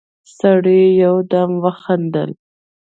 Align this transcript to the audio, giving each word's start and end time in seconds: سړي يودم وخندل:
سړي 0.37 0.81
يودم 1.03 1.51
وخندل: 1.63 2.31